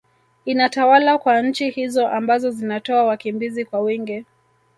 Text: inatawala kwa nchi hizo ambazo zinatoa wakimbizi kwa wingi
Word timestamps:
inatawala 0.45 1.17
kwa 1.17 1.41
nchi 1.41 1.69
hizo 1.69 2.07
ambazo 2.07 2.51
zinatoa 2.51 3.03
wakimbizi 3.03 3.65
kwa 3.65 3.79
wingi 3.79 4.25